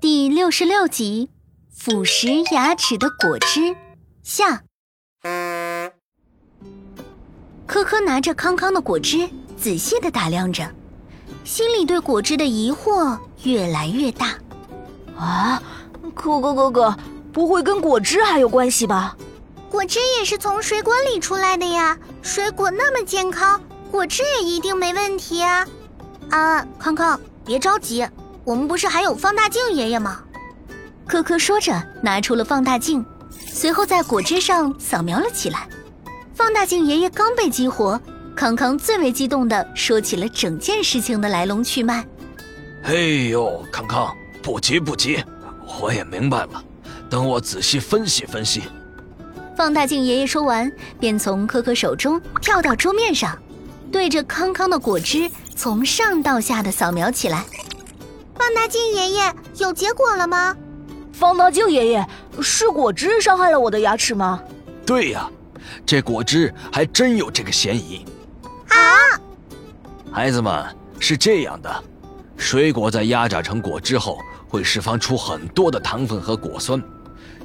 [0.00, 1.30] 第六十六集：
[1.74, 3.76] 腐蚀牙齿的果汁
[4.22, 4.62] 下。
[7.66, 10.70] 科科拿着康康的果汁，仔细的打量着，
[11.44, 14.34] 心里对果汁的疑惑越来越大。
[15.16, 15.60] 啊，
[16.14, 16.96] 可可哥哥，
[17.32, 19.16] 不会跟果汁还有关系吧？
[19.68, 25.66] 果汁也是从水果里出来的呀，水果那么健康，果汁也一定没问题啊！
[26.30, 28.06] 啊，康康，别着急，
[28.46, 30.20] 我们不是还有放大镜爷爷吗？
[31.04, 33.04] 科科说着，拿出了放大镜，
[33.44, 35.68] 随后在果汁上扫描了起来。
[36.32, 38.00] 放大镜爷爷刚被激活，
[38.36, 42.06] 康康最为激动地说起了整件事情的来龙去脉。
[42.84, 45.24] 嘿呦，康康，不急不急，
[45.80, 46.62] 我也明白了，
[47.10, 48.62] 等我仔细分析分析。
[49.56, 53.36] 放大镜爷爷说完，便从可可手中跳到桌面上，
[53.90, 57.44] 对着康康的果汁从上到下的扫描起来。
[58.46, 60.56] 放大镜爷爷有结果了吗？
[61.12, 62.06] 放大镜爷爷，
[62.40, 64.40] 是果汁伤害了我的牙齿吗？
[64.86, 65.28] 对呀。
[65.84, 68.06] 这果汁还真有这个嫌疑，
[68.68, 69.18] 啊！
[70.12, 70.64] 孩子们
[71.00, 71.84] 是这样的，
[72.36, 76.80] 水果在压榨成果汁后，会释放出很多的糖分和果酸，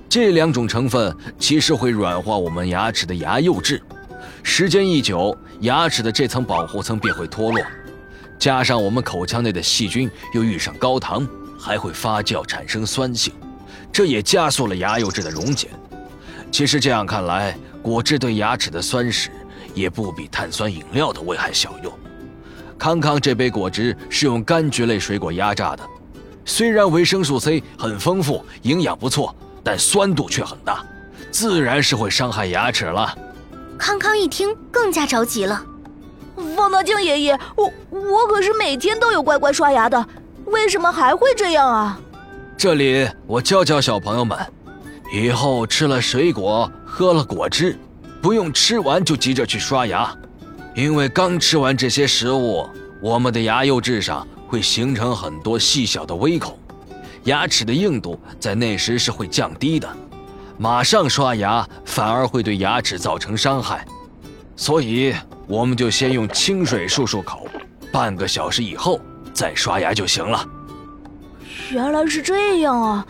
[0.08, 3.82] 这两种成分其实会软化我们牙齿的牙釉质，
[4.44, 7.60] 时间一久，牙齿的这层保护层便会脱落，
[8.42, 11.28] 加上我们口腔内的细菌又遇上高糖，
[11.59, 13.31] 还会发酵产生酸性，
[13.94, 15.70] 这也加速了牙釉质的溶解。
[16.52, 17.56] 其实这样看来。
[17.84, 19.30] 果汁对牙齿的酸蚀
[19.73, 21.92] 也不比碳酸饮料的危害小用。
[22.78, 25.84] 康康这杯果汁是用柑橘类水果压榨的，
[26.45, 30.86] 虽然维生素 C 很丰富，营养不错，但酸度却很大，
[31.31, 33.17] 自然是会伤害牙齿了。
[33.80, 35.66] 康康一听更加着急了。
[36.56, 40.06] 放大镜爷爷，我我可是每天都有乖乖刷牙的，
[40.45, 42.00] 为什么还会这样啊？
[42.58, 44.38] 这里我教教小朋友们。
[45.14, 47.78] 以后吃了水果，喝了果汁，
[48.22, 50.16] 不用吃完就急着去刷牙，
[50.74, 52.66] 因为刚吃完这些食物，
[53.01, 56.57] 我们的牙釉质上会形成很多细小的微孔，
[57.25, 59.90] 牙齿的硬度在那时是会降低的，
[60.57, 63.85] 马上刷牙反而会对牙齿造成伤害，
[64.56, 65.13] 所以
[65.51, 67.45] 我们就先用清水漱漱口，
[67.91, 69.01] 半个小时以后
[69.34, 70.47] 再刷牙就行了。
[71.72, 73.06] 原来是这样啊，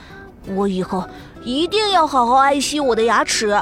[0.56, 1.08] 我以后。
[1.44, 3.60] 一定要好好爱惜我的牙齿。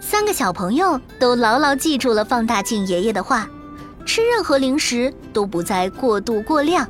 [0.00, 3.48] 三个小朋友都牢牢记住了放大镜爷爷的话，
[4.04, 6.88] 吃任何零食都不再过度过量，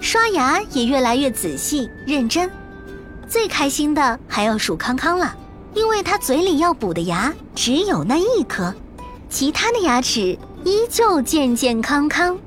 [0.00, 2.50] 刷牙也越来越仔细认真。
[3.28, 5.34] 最开心的还要数康康了，
[5.74, 8.74] 因为他嘴里要补的牙只有那一颗，
[9.34, 12.38] 其他的牙齿依旧健健康康。